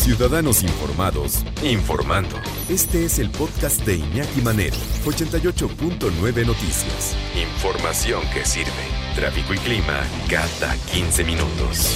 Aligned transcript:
Ciudadanos 0.00 0.62
informados, 0.62 1.44
informando. 1.62 2.34
Este 2.70 3.04
es 3.04 3.18
el 3.18 3.28
podcast 3.28 3.84
de 3.84 3.96
Iñaki 3.96 4.40
Manero, 4.40 4.74
88.9 5.04 6.46
Noticias. 6.46 7.14
Información 7.36 8.22
que 8.32 8.46
sirve. 8.46 8.72
Tráfico 9.14 9.52
y 9.52 9.58
clima 9.58 10.02
cada 10.30 10.74
15 10.90 11.22
minutos. 11.24 11.94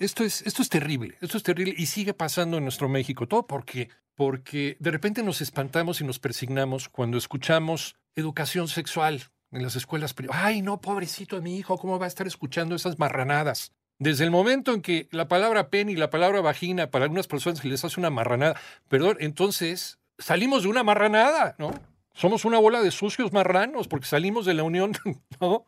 Esto 0.00 0.22
es, 0.22 0.42
esto 0.42 0.60
es 0.60 0.68
terrible, 0.68 1.16
esto 1.22 1.38
es 1.38 1.42
terrible 1.42 1.74
y 1.78 1.86
sigue 1.86 2.12
pasando 2.12 2.58
en 2.58 2.64
nuestro 2.64 2.90
México. 2.90 3.26
Todo 3.26 3.46
porque, 3.46 3.88
porque 4.14 4.76
de 4.80 4.90
repente 4.90 5.22
nos 5.22 5.40
espantamos 5.40 6.02
y 6.02 6.04
nos 6.04 6.18
persignamos 6.18 6.90
cuando 6.90 7.16
escuchamos 7.16 7.96
educación 8.14 8.68
sexual 8.68 9.22
en 9.50 9.62
las 9.62 9.76
escuelas 9.76 10.12
privadas. 10.12 10.42
Ay, 10.44 10.60
no, 10.60 10.78
pobrecito 10.82 11.36
de 11.36 11.42
mi 11.42 11.56
hijo, 11.56 11.78
¿cómo 11.78 11.98
va 11.98 12.04
a 12.04 12.08
estar 12.08 12.26
escuchando 12.26 12.74
esas 12.74 12.98
marranadas? 12.98 13.72
Desde 14.02 14.24
el 14.24 14.32
momento 14.32 14.74
en 14.74 14.82
que 14.82 15.06
la 15.12 15.28
palabra 15.28 15.68
pene 15.68 15.92
y 15.92 15.94
la 15.94 16.10
palabra 16.10 16.40
vagina 16.40 16.90
para 16.90 17.04
algunas 17.04 17.28
personas 17.28 17.64
les 17.64 17.84
hace 17.84 18.00
una 18.00 18.10
marranada, 18.10 18.60
perdón, 18.88 19.16
entonces 19.20 20.00
salimos 20.18 20.64
de 20.64 20.70
una 20.70 20.82
marranada, 20.82 21.54
¿no? 21.56 21.70
Somos 22.12 22.44
una 22.44 22.58
bola 22.58 22.82
de 22.82 22.90
sucios 22.90 23.32
marranos 23.32 23.86
porque 23.86 24.06
salimos 24.06 24.44
de 24.44 24.54
la 24.54 24.64
unión, 24.64 24.90
¿no? 25.40 25.66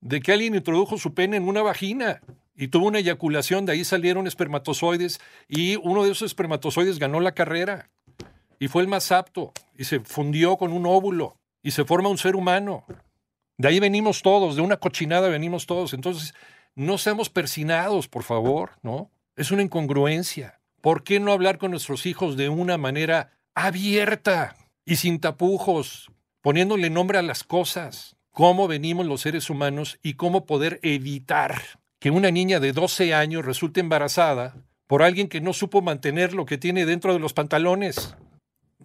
De 0.00 0.20
que 0.20 0.32
alguien 0.32 0.56
introdujo 0.56 0.98
su 0.98 1.14
pene 1.14 1.36
en 1.36 1.46
una 1.46 1.62
vagina 1.62 2.22
y 2.56 2.66
tuvo 2.66 2.88
una 2.88 2.98
eyaculación, 2.98 3.66
de 3.66 3.74
ahí 3.74 3.84
salieron 3.84 4.26
espermatozoides 4.26 5.20
y 5.46 5.76
uno 5.76 6.02
de 6.02 6.10
esos 6.10 6.26
espermatozoides 6.26 6.98
ganó 6.98 7.20
la 7.20 7.34
carrera 7.34 7.88
y 8.58 8.66
fue 8.66 8.82
el 8.82 8.88
más 8.88 9.12
apto 9.12 9.52
y 9.78 9.84
se 9.84 10.00
fundió 10.00 10.56
con 10.56 10.72
un 10.72 10.86
óvulo 10.86 11.36
y 11.62 11.70
se 11.70 11.84
forma 11.84 12.08
un 12.08 12.18
ser 12.18 12.34
humano. 12.34 12.84
De 13.58 13.68
ahí 13.68 13.78
venimos 13.78 14.22
todos, 14.22 14.56
de 14.56 14.62
una 14.62 14.76
cochinada 14.76 15.28
venimos 15.28 15.66
todos. 15.66 15.94
Entonces, 15.94 16.34
no 16.76 16.98
seamos 16.98 17.30
persinados, 17.30 18.06
por 18.06 18.22
favor, 18.22 18.72
¿no? 18.82 19.10
Es 19.34 19.50
una 19.50 19.62
incongruencia. 19.62 20.60
¿Por 20.80 21.02
qué 21.02 21.18
no 21.18 21.32
hablar 21.32 21.58
con 21.58 21.72
nuestros 21.72 22.06
hijos 22.06 22.36
de 22.36 22.48
una 22.48 22.78
manera 22.78 23.32
abierta 23.54 24.54
y 24.84 24.96
sin 24.96 25.18
tapujos, 25.18 26.12
poniéndole 26.42 26.90
nombre 26.90 27.18
a 27.18 27.22
las 27.22 27.42
cosas? 27.42 28.16
¿Cómo 28.30 28.68
venimos 28.68 29.06
los 29.06 29.22
seres 29.22 29.48
humanos 29.50 29.98
y 30.02 30.14
cómo 30.14 30.44
poder 30.44 30.78
evitar 30.82 31.60
que 31.98 32.10
una 32.10 32.30
niña 32.30 32.60
de 32.60 32.72
12 32.72 33.14
años 33.14 33.44
resulte 33.44 33.80
embarazada 33.80 34.54
por 34.86 35.02
alguien 35.02 35.28
que 35.28 35.40
no 35.40 35.54
supo 35.54 35.80
mantener 35.80 36.34
lo 36.34 36.44
que 36.44 36.58
tiene 36.58 36.84
dentro 36.84 37.14
de 37.14 37.18
los 37.18 37.32
pantalones? 37.32 38.14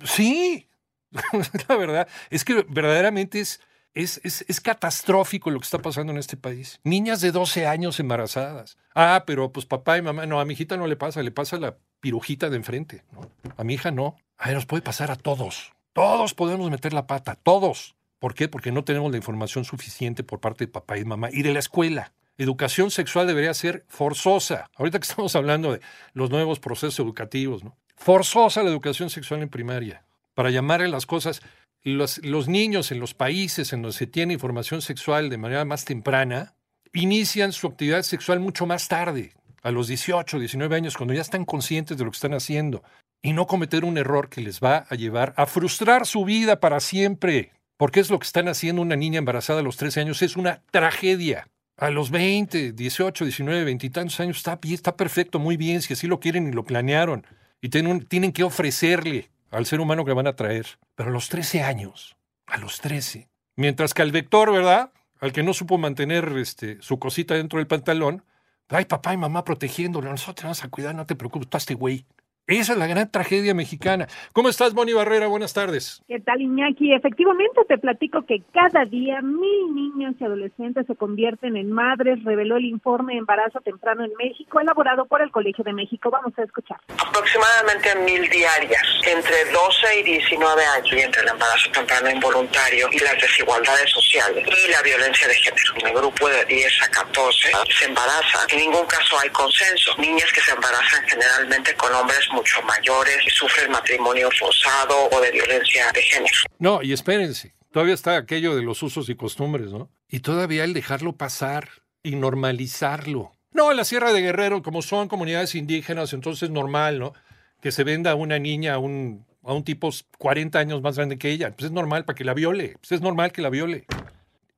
Sí, 0.06 0.70
la 1.68 1.76
verdad, 1.76 2.08
es 2.30 2.46
que 2.46 2.66
verdaderamente 2.70 3.42
es 3.42 3.60
es, 3.94 4.22
es, 4.24 4.62
catastrófico 4.62 5.52
lo 5.52 5.60
que 5.60 5.66
está 5.66 5.80
pasando 5.80 6.12
en 6.12 6.18
este 6.18 6.38
país. 6.38 6.80
Niñas 6.84 7.22
de 7.22 7.32
12 7.32 7.68
años 7.68 8.00
embarazadas. 8.00 8.78
Ah, 8.96 9.24
pero 9.26 9.52
pues 9.52 9.66
papá 9.66 9.98
y 9.98 10.02
mamá, 10.02 10.26
no, 10.26 10.40
a 10.40 10.46
mi 10.46 10.54
hijita 10.54 10.78
no 10.78 10.88
le 10.88 10.96
pasa, 10.96 11.22
le 11.24 11.32
pasa 11.32 11.58
la 11.58 11.78
pirujita 12.00 12.50
de 12.50 12.58
enfrente. 12.58 13.04
¿no? 13.12 13.30
A 13.58 13.64
mi 13.64 13.74
hija 13.74 13.92
no. 13.92 14.16
A 14.38 14.52
nos 14.52 14.66
puede 14.66 14.82
pasar 14.82 15.12
a 15.12 15.16
todos. 15.16 15.74
Todos 15.94 16.34
podemos 16.34 16.70
meter 16.72 16.94
la 16.94 17.06
pata, 17.06 17.36
todos. 17.36 17.96
¿Por 18.20 18.34
qué? 18.34 18.48
Porque 18.48 18.72
no 18.72 18.84
tenemos 18.84 19.12
la 19.12 19.18
información 19.18 19.66
suficiente 19.66 20.24
por 20.24 20.40
parte 20.40 20.66
de 20.66 20.72
papá 20.72 20.98
y 20.98 21.06
mamá 21.06 21.30
y 21.32 21.42
de 21.42 21.54
la 21.54 21.60
escuela. 21.60 22.14
Educación 22.38 22.92
sexual 22.92 23.28
debería 23.28 23.54
ser 23.54 23.86
forzosa. 23.88 24.70
Ahorita 24.76 25.00
que 25.00 25.08
estamos 25.08 25.36
hablando 25.36 25.74
de 25.74 25.82
los 26.14 26.30
nuevos 26.30 26.60
procesos 26.60 27.00
educativos, 27.00 27.64
¿no? 27.64 27.76
Forzosa 27.96 28.64
la 28.64 28.70
educación 28.70 29.10
sexual 29.12 29.44
en 29.44 29.50
primaria, 29.50 30.06
para 30.34 30.50
llamarle 30.50 30.88
las 30.88 31.06
cosas 31.06 31.42
los, 31.84 32.48
niños 32.48 32.92
en 32.92 33.00
los 33.00 33.14
países 33.14 33.74
en 33.74 33.82
donde 33.82 33.98
se 33.98 34.08
tiene 34.08 34.34
información 34.34 34.82
sexual 34.82 35.30
de 35.30 35.38
manera 35.38 35.66
más 35.66 35.86
temprana, 35.86 36.56
inician 36.94 37.52
su 37.52 37.68
actividad 37.68 38.04
sexual 38.04 38.40
mucho 38.40 38.66
más 38.66 38.88
tarde, 38.88 39.34
a 39.64 39.72
los 39.72 39.88
18, 39.88 40.40
19 40.40 40.76
años, 40.76 40.98
cuando 40.98 41.14
ya 41.14 41.22
están 41.22 41.46
conscientes 41.46 41.98
de 41.98 42.04
lo 42.04 42.12
que 42.12 42.16
están 42.16 42.34
haciendo, 42.34 42.84
y 43.22 43.34
no 43.34 43.46
cometer 43.46 43.86
un 43.86 43.98
error 43.98 44.30
que 44.30 44.42
les 44.42 44.60
va 44.60 44.86
a 44.90 44.96
llevar 44.96 45.34
a 45.38 45.46
frustrar 45.46 46.08
su 46.08 46.26
vida 46.26 46.60
para 46.60 46.80
siempre. 46.80 47.52
Porque 47.78 48.00
es 48.00 48.10
lo 48.10 48.20
que 48.20 48.26
están 48.26 48.48
haciendo 48.48 48.82
una 48.82 48.96
niña 48.96 49.20
embarazada 49.20 49.60
a 49.60 49.64
los 49.64 49.78
13 49.78 50.02
años, 50.02 50.22
es 50.22 50.36
una 50.36 50.62
tragedia. 50.72 51.48
A 51.78 51.90
los 51.90 52.12
20, 52.12 52.74
18, 52.74 53.26
19, 53.26 53.64
20 53.64 53.88
y 53.88 53.90
tantos 53.90 54.20
años 54.20 54.38
está, 54.38 54.60
está 54.64 54.96
perfecto, 54.96 55.40
muy 55.40 55.58
bien, 55.58 55.82
si 55.82 55.94
así 55.94 56.08
lo 56.08 56.20
quieren 56.20 56.48
y 56.48 56.52
lo 56.52 56.64
planearon. 56.64 57.26
Y 57.60 57.70
tienen 57.70 58.32
que 58.32 58.44
ofrecerle 58.44 59.30
al 59.52 59.66
ser 59.66 59.80
humano 59.80 60.06
que 60.06 60.14
van 60.14 60.28
a 60.28 60.36
traer. 60.36 60.80
Pero 60.96 61.10
a 61.10 61.14
los 61.14 61.30
13 61.30 61.62
años, 61.62 62.18
a 62.48 62.58
los 62.58 62.80
13. 62.82 63.30
Mientras 63.56 63.94
que 63.94 64.02
al 64.02 64.12
vector, 64.12 64.52
¿verdad? 64.52 64.92
Al 65.20 65.34
que 65.34 65.44
no 65.44 65.54
supo 65.54 65.78
mantener 65.78 66.34
este, 66.38 66.82
su 66.82 66.98
cosita 66.98 67.36
dentro 67.36 67.60
del 67.60 67.68
pantalón, 67.68 68.24
ay, 68.70 68.86
papá 68.86 69.14
y 69.14 69.18
mamá 69.18 69.44
protegiéndolo, 69.44 70.10
nosotros 70.10 70.44
vamos 70.44 70.64
a 70.64 70.70
cuidar, 70.70 70.96
no 70.96 71.06
te 71.06 71.16
preocupes, 71.16 71.50
tú 71.50 71.58
este 71.58 71.76
güey. 71.76 72.06
Esa 72.52 72.74
es 72.74 72.80
la 72.80 72.88
gran 72.88 73.10
tragedia 73.10 73.54
mexicana. 73.54 74.08
¿Cómo 74.34 74.50
estás, 74.50 74.74
Moni 74.74 74.92
Barrera? 74.92 75.28
Buenas 75.28 75.54
tardes. 75.54 76.04
¿Qué 76.08 76.20
tal, 76.20 76.42
Iñaki? 76.42 76.94
Efectivamente, 76.94 77.62
te 77.68 77.78
platico 77.78 78.26
que 78.26 78.44
cada 78.54 78.84
día 78.86 79.22
mil 79.22 79.74
niños 79.74 80.16
y 80.20 80.26
adolescentes 80.26 80.86
se 80.86 80.96
convierten 80.96 81.56
en 81.56 81.72
madres, 81.72 82.24
reveló 82.24 82.58
el 82.58 82.66
informe 82.66 83.16
Embarazo 83.16 83.62
Temprano 83.62 84.04
en 84.04 84.12
México, 84.18 84.60
elaborado 84.60 85.06
por 85.06 85.22
el 85.22 85.32
Colegio 85.32 85.64
de 85.64 85.74
México. 85.74 86.12
Vamos 86.12 86.38
a 86.38 86.44
escuchar. 86.44 86.78
Aproximadamente 87.00 87.96
mil 88.04 88.30
diarias, 88.30 88.84
entre 89.08 89.46
12 89.52 90.00
y 90.00 90.04
19 90.04 90.66
años, 90.66 90.94
y 90.94 91.00
entre 91.00 91.22
el 91.22 91.30
embarazo 91.30 91.72
temprano 91.72 92.10
involuntario 92.10 92.90
y 92.92 93.00
las 93.00 93.16
desigualdades 93.22 93.90
sociales 93.92 94.46
y 94.46 94.72
la 94.72 94.82
violencia 94.82 95.28
de 95.28 95.36
género. 95.36 95.74
En 95.78 95.88
el 95.88 95.94
grupo 95.94 96.28
de 96.28 96.46
10 96.46 96.84
a 96.84 96.92
14 96.92 97.52
se 97.80 97.86
embaraza. 97.86 98.40
En 98.50 98.58
ningún 98.60 98.86
caso 98.86 99.18
hay 99.20 99.30
consenso. 99.30 99.96
Niñas 99.98 100.32
que 100.34 100.42
se 100.42 100.52
embarazan 100.52 101.08
generalmente 101.08 101.74
con 101.76 101.94
hombres 101.96 102.28
mucho 102.42 102.62
mayores 102.64 103.18
y 103.26 103.30
sufren 103.30 103.72
matrimonio 103.72 104.30
forzado 104.32 105.10
o 105.12 105.22
de 105.22 105.32
violencia 105.32 105.92
de 105.92 106.02
género. 106.02 106.34
No, 106.58 106.82
y 106.82 106.92
espérense, 106.92 107.54
todavía 107.72 107.94
está 107.94 108.18
aquello 108.18 108.56
de 108.56 108.64
los 108.64 108.82
usos 108.82 109.10
y 109.10 109.16
costumbres, 109.16 109.72
¿no? 109.72 109.92
Y 110.10 110.22
todavía 110.22 110.64
el 110.64 110.74
dejarlo 110.74 111.14
pasar 111.14 111.70
y 112.02 112.16
normalizarlo. 112.16 113.32
No, 113.52 113.70
en 113.70 113.78
la 113.78 113.86
Sierra 113.86 114.12
de 114.12 114.22
Guerrero, 114.22 114.64
como 114.64 114.82
son 114.82 115.08
comunidades 115.08 115.54
indígenas, 115.54 116.14
entonces 116.14 116.44
es 116.44 116.50
normal, 116.50 117.00
¿no? 117.00 117.14
Que 117.62 117.72
se 117.72 117.84
venda 117.84 118.12
a 118.12 118.16
una 118.16 118.40
niña 118.40 118.74
a 118.74 118.78
un, 118.80 119.26
a 119.44 119.54
un 119.54 119.64
tipo 119.64 119.92
40 120.18 120.58
años 120.58 120.82
más 120.82 120.96
grande 120.96 121.20
que 121.20 121.30
ella. 121.30 121.52
Pues 121.52 121.66
es 121.66 121.72
normal 121.72 122.06
para 122.06 122.16
que 122.16 122.24
la 122.24 122.34
viole. 122.34 122.76
Pues 122.80 122.94
es 122.94 123.02
normal 123.02 123.32
que 123.32 123.44
la 123.44 123.50
viole. 123.50 123.86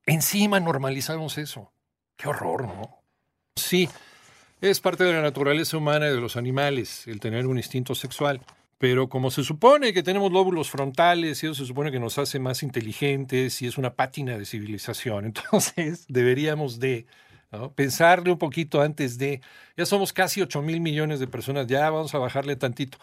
Encima 0.06 0.58
normalizamos 0.58 1.36
eso. 1.36 1.70
Qué 2.16 2.28
horror, 2.28 2.64
¿no? 2.64 3.02
Sí, 3.56 3.88
es 4.70 4.80
parte 4.80 5.04
de 5.04 5.12
la 5.12 5.20
naturaleza 5.20 5.76
humana 5.76 6.06
y 6.06 6.10
de 6.10 6.20
los 6.20 6.36
animales 6.38 7.06
el 7.06 7.20
tener 7.20 7.46
un 7.46 7.58
instinto 7.58 7.94
sexual. 7.94 8.40
Pero 8.78 9.10
como 9.10 9.30
se 9.30 9.44
supone 9.44 9.92
que 9.92 10.02
tenemos 10.02 10.32
lóbulos 10.32 10.70
frontales 10.70 11.42
y 11.42 11.46
eso 11.46 11.54
se 11.54 11.66
supone 11.66 11.92
que 11.92 12.00
nos 12.00 12.18
hace 12.18 12.38
más 12.38 12.62
inteligentes 12.62 13.60
y 13.60 13.66
es 13.66 13.76
una 13.76 13.94
pátina 13.94 14.38
de 14.38 14.46
civilización, 14.46 15.24
entonces 15.26 16.06
deberíamos 16.08 16.80
de 16.80 17.06
pensarle 17.74 18.32
un 18.32 18.38
poquito 18.38 18.80
antes 18.80 19.18
de... 19.18 19.42
Ya 19.76 19.86
somos 19.86 20.12
casi 20.12 20.40
8 20.40 20.62
mil 20.62 20.80
millones 20.80 21.20
de 21.20 21.26
personas, 21.26 21.66
ya 21.66 21.88
vamos 21.90 22.14
a 22.14 22.18
bajarle 22.18 22.56
tantito. 22.56 22.98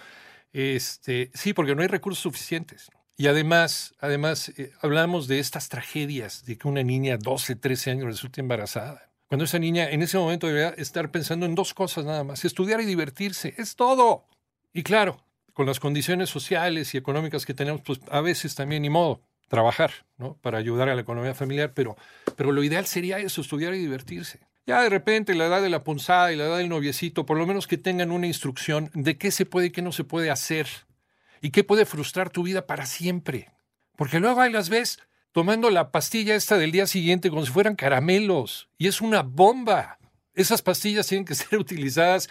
Este, 0.51 1.31
sí, 1.33 1.53
porque 1.53 1.75
no 1.75 1.83
hay 1.83 1.87
recursos 1.87 2.23
suficientes. 2.23 2.89
Y 3.17 3.27
además, 3.27 3.93
además 3.99 4.51
eh, 4.57 4.73
hablamos 4.81 5.27
de 5.27 5.39
estas 5.39 5.69
tragedias, 5.69 6.43
de 6.43 6.57
que 6.57 6.67
una 6.67 6.83
niña 6.83 7.17
12, 7.17 7.55
13 7.55 7.91
años 7.91 8.05
resulte 8.07 8.41
embarazada. 8.41 9.10
Cuando 9.31 9.45
esa 9.45 9.59
niña 9.59 9.89
en 9.89 10.01
ese 10.01 10.17
momento 10.17 10.47
debería 10.47 10.71
estar 10.71 11.09
pensando 11.09 11.45
en 11.45 11.55
dos 11.55 11.73
cosas 11.73 12.03
nada 12.03 12.25
más, 12.25 12.43
estudiar 12.43 12.81
y 12.81 12.85
divertirse, 12.85 13.53
es 13.57 13.77
todo. 13.77 14.25
Y 14.73 14.83
claro, 14.83 15.23
con 15.53 15.65
las 15.65 15.79
condiciones 15.79 16.29
sociales 16.29 16.93
y 16.93 16.97
económicas 16.97 17.45
que 17.45 17.53
tenemos, 17.53 17.79
pues 17.79 18.01
a 18.09 18.19
veces 18.19 18.55
también 18.55 18.81
ni 18.81 18.89
modo, 18.89 19.21
trabajar, 19.47 19.93
¿no? 20.17 20.33
Para 20.41 20.57
ayudar 20.57 20.89
a 20.89 20.95
la 20.95 21.01
economía 21.03 21.33
familiar, 21.33 21.71
pero, 21.73 21.95
pero 22.35 22.51
lo 22.51 22.61
ideal 22.61 22.85
sería 22.87 23.19
eso, 23.19 23.39
estudiar 23.39 23.73
y 23.73 23.77
divertirse. 23.77 24.41
Ya 24.67 24.81
de 24.81 24.89
repente 24.89 25.33
la 25.33 25.45
edad 25.45 25.61
de 25.61 25.69
la 25.69 25.85
punzada 25.85 26.33
y 26.33 26.35
la 26.35 26.47
edad 26.47 26.57
del 26.57 26.67
noviecito, 26.67 27.25
por 27.25 27.37
lo 27.37 27.47
menos 27.47 27.67
que 27.67 27.77
tengan 27.77 28.11
una 28.11 28.27
instrucción 28.27 28.91
de 28.93 29.17
qué 29.17 29.31
se 29.31 29.45
puede 29.45 29.67
y 29.67 29.71
qué 29.71 29.81
no 29.81 29.93
se 29.93 30.03
puede 30.03 30.29
hacer 30.29 30.67
y 31.39 31.51
qué 31.51 31.63
puede 31.63 31.85
frustrar 31.85 32.31
tu 32.31 32.43
vida 32.43 32.67
para 32.67 32.85
siempre. 32.85 33.49
Porque 33.95 34.19
luego 34.19 34.41
hay 34.41 34.51
las 34.51 34.67
ves 34.67 34.99
tomando 35.31 35.69
la 35.69 35.91
pastilla 35.91 36.35
esta 36.35 36.57
del 36.57 36.71
día 36.71 36.87
siguiente 36.87 37.29
como 37.29 37.45
si 37.45 37.51
fueran 37.51 37.75
caramelos. 37.75 38.69
Y 38.77 38.87
es 38.87 39.01
una 39.01 39.23
bomba. 39.23 39.99
Esas 40.33 40.61
pastillas 40.61 41.07
tienen 41.07 41.25
que 41.25 41.35
ser 41.35 41.59
utilizadas 41.59 42.29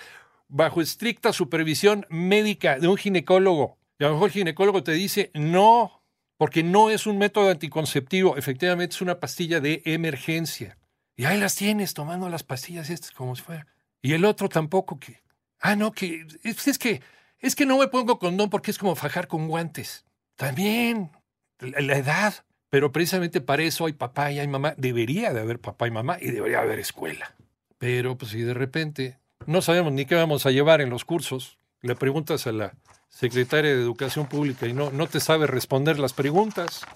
bajo 0.49 0.81
estricta 0.81 1.33
supervisión 1.33 2.07
médica 2.11 2.79
de 2.79 2.89
un 2.89 2.97
ginecólogo. 2.97 3.79
Y 3.99 4.05
a 4.05 4.09
lo 4.09 4.15
mejor 4.15 4.29
el 4.29 4.35
ginecólogo 4.35 4.83
te 4.83 4.93
dice 4.93 5.31
no, 5.35 6.03
porque 6.37 6.63
no 6.63 6.91
es 6.91 7.07
un 7.07 7.19
método 7.19 7.51
anticonceptivo, 7.51 8.37
efectivamente 8.37 8.95
es 8.95 9.03
una 9.03 9.21
pastilla 9.21 9.61
de 9.61 9.83
emergencia. 9.85 10.79
Y 11.17 11.27
ahí 11.27 11.39
las 11.39 11.55
tienes 11.55 11.93
tomando 11.93 12.29
las 12.29 12.43
pastillas 12.43 12.89
estas 12.89 13.13
como 13.13 13.37
si 13.37 13.43
fuera. 13.43 13.67
Y 14.01 14.15
el 14.15 14.25
otro 14.25 14.49
tampoco 14.49 14.99
que. 14.99 15.21
Ah, 15.61 15.77
no, 15.77 15.93
que 15.93 16.27
es, 16.43 16.67
es 16.67 16.79
que 16.79 17.03
es 17.39 17.55
que 17.55 17.67
no 17.67 17.79
me 17.79 17.89
pongo 17.89 18.19
condón 18.19 18.51
porque 18.51 18.71
es 18.71 18.79
como 18.79 18.97
fajar 18.97 19.29
con 19.29 19.49
guantes. 19.49 20.05
También 20.37 21.11
la, 21.59 21.81
la 21.81 21.97
edad. 21.97 22.35
Pero 22.71 22.93
precisamente 22.93 23.41
para 23.41 23.65
eso 23.65 23.87
hay 23.87 23.93
papá 23.93 24.31
y 24.31 24.39
hay 24.39 24.49
mamá. 24.49 24.75
Debería 24.77 25.33
de 25.33 25.41
haber 25.41 25.59
papá 25.59 25.89
y 25.89 25.91
mamá 25.91 26.19
y 26.21 26.31
debería 26.31 26.61
haber 26.61 26.79
escuela. 26.79 27.35
Pero 27.79 28.17
pues 28.17 28.31
si 28.31 28.43
de 28.43 28.55
repente 28.55 29.19
no 29.47 29.61
sabemos 29.61 29.93
ni 29.93 30.07
qué 30.07 30.15
vamos 30.15 30.47
a 30.47 30.51
llevar 30.51 30.81
en 30.81 30.91
los 30.91 31.05
cursos, 31.05 31.59
le 31.83 31.97
preguntas 31.97 32.47
a 32.47 32.53
la 32.53 32.73
secretaria 33.09 33.75
de 33.75 33.83
Educación 33.83 34.27
Pública 34.27 34.67
y 34.67 34.73
no, 34.73 34.91
no 34.91 35.07
te 35.09 35.19
sabe 35.19 35.47
responder 35.47 35.99
las 35.99 36.13
preguntas, 36.13 36.87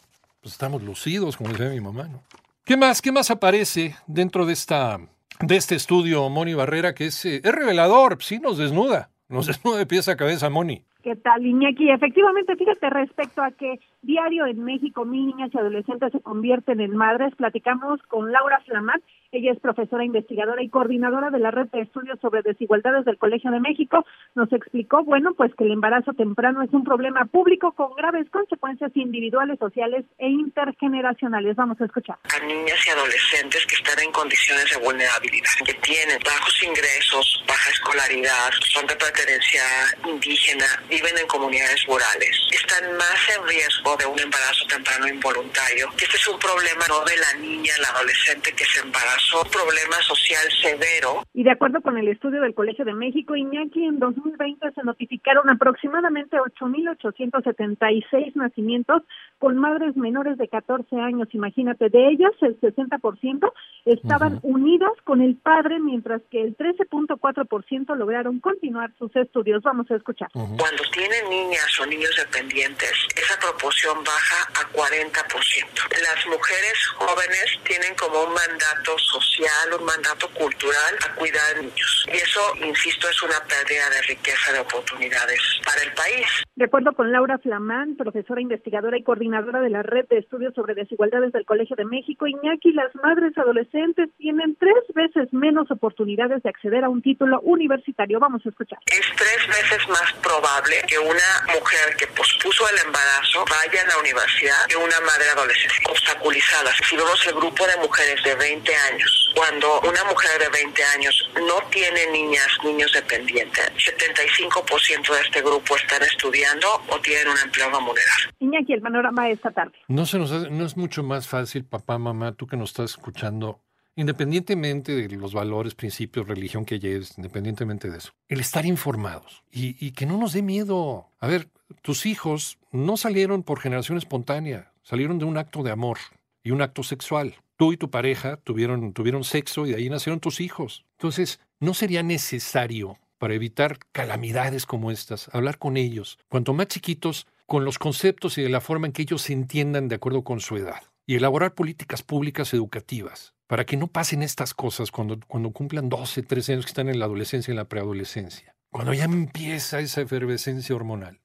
pues 0.40 0.52
estamos 0.52 0.82
lucidos, 0.82 1.36
como 1.36 1.50
decía 1.50 1.70
mi 1.70 1.80
mamá, 1.80 2.04
¿no? 2.04 2.22
¿Qué 2.64 2.76
más? 2.76 3.02
¿Qué 3.02 3.12
más 3.12 3.30
aparece 3.30 3.96
dentro 4.06 4.46
de 4.46 4.52
esta 4.52 5.00
de 5.40 5.56
este 5.56 5.74
estudio, 5.74 6.28
Moni 6.28 6.54
Barrera, 6.54 6.94
que 6.94 7.06
es, 7.06 7.24
eh, 7.24 7.40
es 7.42 7.52
revelador, 7.52 8.22
sí 8.22 8.38
nos 8.38 8.58
desnuda, 8.58 9.10
nos 9.28 9.46
desnuda 9.48 9.78
de 9.78 9.86
pies 9.86 10.08
a 10.08 10.16
cabeza, 10.16 10.50
Moni. 10.50 10.84
¿Qué 11.02 11.16
tal, 11.16 11.44
Iñaki? 11.44 11.90
Efectivamente, 11.90 12.56
fíjate, 12.56 12.88
respecto 12.88 13.42
a 13.42 13.50
que 13.50 13.78
diario 14.04 14.46
en 14.46 14.64
México 14.64 15.04
mil 15.04 15.26
niñas 15.26 15.50
y 15.52 15.58
adolescentes 15.58 16.12
se 16.12 16.20
convierten 16.20 16.80
en 16.80 16.96
madres, 16.96 17.34
platicamos 17.36 18.00
con 18.08 18.32
Laura 18.32 18.60
Flamat, 18.66 19.02
ella 19.34 19.50
es 19.50 19.58
profesora 19.58 20.04
investigadora 20.04 20.62
y 20.62 20.68
coordinadora 20.68 21.30
de 21.30 21.40
la 21.40 21.50
red 21.50 21.66
de 21.66 21.80
estudios 21.80 22.20
sobre 22.20 22.42
desigualdades 22.42 23.04
del 23.04 23.18
Colegio 23.18 23.50
de 23.50 23.58
México. 23.58 24.06
Nos 24.36 24.52
explicó, 24.52 25.02
bueno, 25.02 25.34
pues 25.34 25.52
que 25.56 25.64
el 25.64 25.72
embarazo 25.72 26.12
temprano 26.12 26.62
es 26.62 26.72
un 26.72 26.84
problema 26.84 27.24
público 27.24 27.72
con 27.72 27.94
graves 27.94 28.30
consecuencias 28.30 28.92
individuales, 28.94 29.58
sociales 29.58 30.04
e 30.18 30.28
intergeneracionales. 30.28 31.56
Vamos 31.56 31.80
a 31.80 31.86
escuchar. 31.86 32.16
A 32.32 32.46
niñas 32.46 32.78
y 32.86 32.90
adolescentes 32.90 33.66
que 33.66 33.74
están 33.74 33.98
en 34.04 34.12
condiciones 34.12 34.70
de 34.70 34.84
vulnerabilidad, 34.84 35.50
que 35.66 35.74
tienen 35.74 36.18
bajos 36.24 36.62
ingresos, 36.62 37.44
baja 37.48 37.70
escolaridad, 37.70 38.52
son 38.72 38.86
de 38.86 38.94
pertenencia 38.94 39.62
indígena, 40.06 40.66
viven 40.88 41.18
en 41.18 41.26
comunidades 41.26 41.84
rurales, 41.86 42.38
están 42.52 42.96
más 42.96 43.18
en 43.36 43.48
riesgo 43.48 43.93
de 43.96 44.06
un 44.06 44.18
embarazo 44.18 44.66
temprano 44.66 45.06
involuntario. 45.08 45.88
Este 45.96 46.16
es 46.16 46.28
un 46.28 46.38
problema 46.38 46.84
no 46.88 47.04
de 47.04 47.16
la 47.16 47.34
niña, 47.40 47.72
la 47.80 47.88
adolescente 47.88 48.52
que 48.52 48.64
se 48.64 48.80
embarazó, 48.80 49.42
un 49.42 49.50
problema 49.50 49.96
social 50.02 50.46
severo. 50.62 51.22
Y 51.32 51.44
de 51.44 51.50
acuerdo 51.50 51.80
con 51.82 51.98
el 51.98 52.08
estudio 52.08 52.40
del 52.40 52.54
Colegio 52.54 52.84
de 52.84 52.94
México, 52.94 53.36
Iñaki, 53.36 53.84
en 53.84 53.98
2020 53.98 54.72
se 54.72 54.82
notificaron 54.82 55.48
aproximadamente 55.50 56.36
8.876 56.36 58.34
nacimientos 58.34 59.02
con 59.38 59.56
madres 59.56 59.96
menores 59.96 60.38
de 60.38 60.48
14 60.48 60.96
años. 60.96 61.28
Imagínate, 61.32 61.88
de 61.88 62.08
ellas 62.08 62.32
el 62.40 62.58
60% 62.60 63.52
estaban 63.84 64.40
unidas 64.42 64.92
con 65.04 65.20
el 65.20 65.36
padre, 65.36 65.78
mientras 65.80 66.22
que 66.30 66.40
el 66.40 66.56
13.4% 66.56 67.96
lograron 67.96 68.40
continuar 68.40 68.90
sus 68.98 69.14
estudios. 69.16 69.62
Vamos 69.62 69.90
a 69.90 69.96
escuchar. 69.96 70.28
Cuando 70.32 70.82
tienen 70.92 71.28
niñas 71.28 71.80
o 71.80 71.86
niños 71.86 72.10
dependientes, 72.16 72.92
esa 73.16 73.38
proporción 73.38 73.83
baja 73.92 74.48
a 74.54 74.72
40%. 74.72 75.66
Las 76.02 76.26
mujeres 76.26 76.86
jóvenes 76.96 77.58
tienen 77.64 77.94
como 77.96 78.22
un 78.22 78.32
mandato 78.32 78.98
social, 78.98 79.74
un 79.78 79.84
mandato 79.84 80.28
cultural 80.30 80.94
a 81.06 81.14
cuidar 81.14 81.54
de 81.56 81.62
niños. 81.62 82.06
Y 82.08 82.16
eso, 82.16 82.40
insisto, 82.62 83.08
es 83.08 83.22
una 83.22 83.40
pérdida 83.46 83.90
de 83.90 84.02
riqueza 84.02 84.52
de 84.52 84.60
oportunidades 84.60 85.40
para 85.64 85.82
el 85.82 85.92
país. 85.92 86.26
De 86.56 86.64
acuerdo 86.64 86.92
con 86.92 87.12
Laura 87.12 87.38
Flamán, 87.38 87.96
profesora 87.96 88.40
investigadora 88.40 88.96
y 88.96 89.02
coordinadora 89.02 89.60
de 89.60 89.70
la 89.70 89.82
Red 89.82 90.06
de 90.08 90.18
Estudios 90.18 90.54
sobre 90.54 90.74
Desigualdades 90.74 91.32
del 91.32 91.44
Colegio 91.44 91.76
de 91.76 91.84
México, 91.84 92.26
Iñaki, 92.26 92.72
las 92.72 92.94
madres 92.94 93.36
adolescentes 93.36 94.08
tienen 94.18 94.56
tres 94.56 94.84
veces 94.94 95.32
menos 95.32 95.70
oportunidades 95.70 96.42
de 96.42 96.48
acceder 96.48 96.84
a 96.84 96.88
un 96.88 97.02
título 97.02 97.40
universitario. 97.40 98.20
Vamos 98.20 98.46
a 98.46 98.48
escuchar. 98.48 98.78
Es 98.86 99.06
tres 99.16 99.46
veces 99.48 99.88
más 99.88 100.12
probable 100.22 100.76
que 100.86 100.98
una 100.98 101.30
mujer 101.52 101.96
que 101.98 102.06
pospuso 102.08 102.68
el 102.70 102.86
embarazo 102.86 103.44
vaya 103.50 103.73
a 103.78 103.86
la 103.86 103.98
universidad 103.98 104.66
que 104.68 104.76
una 104.76 105.00
madre 105.00 105.28
adolescente 105.30 105.76
obstaculizada. 105.90 106.70
Si 106.88 106.96
vemos 106.96 107.26
el 107.26 107.34
grupo 107.34 107.66
de 107.66 107.76
mujeres 107.78 108.22
de 108.24 108.34
20 108.34 108.76
años, 108.92 109.32
cuando 109.34 109.80
una 109.82 110.04
mujer 110.04 110.38
de 110.38 110.48
20 110.48 110.84
años 110.96 111.30
no 111.36 111.60
tiene 111.70 112.06
niñas, 112.12 112.46
niños 112.64 112.92
dependientes, 112.92 113.70
75% 113.76 115.12
de 115.14 115.20
este 115.20 115.42
grupo 115.42 115.76
están 115.76 116.02
estudiando 116.02 116.66
o 116.88 117.00
tienen 117.00 117.28
un 117.28 117.38
empleo 117.38 117.70
remunerado. 117.70 118.30
Iñaki, 118.40 118.72
el 118.74 118.80
panorama 118.82 119.28
esta 119.28 119.50
tarde. 119.50 119.72
No, 119.88 120.06
se 120.06 120.18
nos 120.18 120.30
hace- 120.30 120.50
no 120.50 120.64
es 120.64 120.76
mucho 120.76 121.02
más 121.02 121.26
fácil, 121.28 121.64
papá, 121.64 121.98
mamá, 121.98 122.32
tú 122.34 122.46
que 122.46 122.56
nos 122.56 122.70
estás 122.70 122.90
escuchando, 122.92 123.60
independientemente 123.96 124.94
de 124.94 125.16
los 125.16 125.32
valores, 125.32 125.74
principios, 125.74 126.26
religión 126.26 126.64
que 126.64 126.78
lleves, 126.78 127.14
independientemente 127.16 127.90
de 127.90 127.98
eso, 127.98 128.12
el 128.28 128.40
estar 128.40 128.66
informados 128.66 129.42
y, 129.50 129.92
que 129.92 130.06
no 130.06 130.18
nos 130.18 130.32
dé 130.32 130.42
miedo. 130.42 131.08
A 131.20 131.26
ver, 131.26 131.48
tus 131.82 132.06
hijos 132.06 132.58
no 132.72 132.96
salieron 132.96 133.42
por 133.42 133.60
generación 133.60 133.98
espontánea, 133.98 134.72
salieron 134.82 135.18
de 135.18 135.24
un 135.24 135.38
acto 135.38 135.62
de 135.62 135.70
amor 135.70 135.98
y 136.42 136.50
un 136.50 136.62
acto 136.62 136.82
sexual. 136.82 137.36
Tú 137.56 137.72
y 137.72 137.76
tu 137.76 137.90
pareja 137.90 138.36
tuvieron, 138.38 138.92
tuvieron 138.92 139.22
sexo 139.22 139.66
y 139.66 139.70
de 139.70 139.76
ahí 139.76 139.88
nacieron 139.88 140.20
tus 140.20 140.40
hijos. 140.40 140.84
Entonces, 140.98 141.40
¿no 141.60 141.72
sería 141.72 142.02
necesario 142.02 142.98
para 143.18 143.34
evitar 143.34 143.78
calamidades 143.92 144.66
como 144.66 144.90
estas, 144.90 145.30
hablar 145.32 145.58
con 145.58 145.76
ellos, 145.76 146.18
cuanto 146.28 146.52
más 146.52 146.66
chiquitos, 146.66 147.26
con 147.46 147.64
los 147.64 147.78
conceptos 147.78 148.38
y 148.38 148.42
de 148.42 148.48
la 148.48 148.60
forma 148.60 148.86
en 148.86 148.92
que 148.92 149.02
ellos 149.02 149.22
se 149.22 149.32
entiendan 149.32 149.88
de 149.88 149.94
acuerdo 149.94 150.24
con 150.24 150.40
su 150.40 150.56
edad, 150.56 150.82
y 151.06 151.16
elaborar 151.16 151.54
políticas 151.54 152.02
públicas 152.02 152.52
educativas 152.54 153.34
para 153.46 153.64
que 153.64 153.76
no 153.76 153.88
pasen 153.88 154.22
estas 154.22 154.54
cosas 154.54 154.90
cuando, 154.90 155.18
cuando 155.26 155.50
cumplan 155.50 155.88
12, 155.88 156.22
13 156.22 156.52
años 156.52 156.64
que 156.64 156.70
están 156.70 156.88
en 156.88 156.98
la 156.98 157.04
adolescencia 157.04 157.50
y 157.50 157.52
en 157.52 157.58
la 157.58 157.68
preadolescencia, 157.68 158.56
cuando 158.70 158.94
ya 158.94 159.04
empieza 159.04 159.80
esa 159.80 160.00
efervescencia 160.00 160.74
hormonal. 160.74 161.20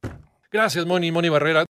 Gracias, 0.52 0.86
Moni, 0.86 1.12
Moni 1.12 1.30
Barrera. 1.30 1.68